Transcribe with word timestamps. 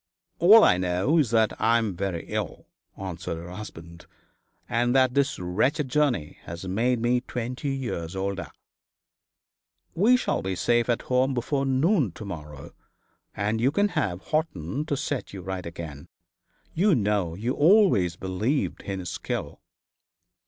'All 0.39 0.63
I 0.63 0.79
know 0.79 1.19
is 1.19 1.29
that 1.29 1.53
I 1.61 1.77
am 1.77 1.95
very 1.95 2.25
ill,' 2.27 2.65
answered 2.97 3.37
her 3.37 3.51
husband, 3.51 4.07
'and 4.67 4.95
that 4.95 5.13
this 5.13 5.37
wretched 5.37 5.89
journey 5.89 6.39
has 6.45 6.67
made 6.67 6.99
me 6.99 7.21
twenty 7.21 7.69
years 7.75 8.15
older.' 8.15 8.49
'We 9.93 10.17
shall 10.17 10.41
be 10.41 10.55
safe 10.55 10.89
at 10.89 11.03
home 11.03 11.35
before 11.35 11.67
noon 11.67 12.11
to 12.13 12.25
morrow, 12.25 12.71
and 13.35 13.61
you 13.61 13.69
can 13.69 13.89
have 13.89 14.21
Horton 14.21 14.85
to 14.87 14.97
set 14.97 15.33
you 15.33 15.43
right 15.43 15.67
again. 15.67 16.07
You 16.73 16.95
know 16.95 17.35
you 17.35 17.53
always 17.53 18.15
believed 18.15 18.81
in 18.81 18.97
his 19.01 19.11
skill.' 19.11 19.61